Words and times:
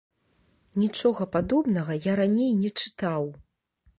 Нічога 0.83 1.27
падобнага 1.35 1.99
я 2.07 2.13
раней 2.21 2.51
не 2.65 2.69
чытаў. 2.85 3.23